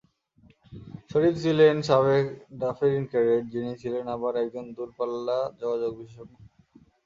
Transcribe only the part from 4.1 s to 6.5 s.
আবার একজন দূরপাল্লা যোগাযোগ বিশেষজ্ঞ।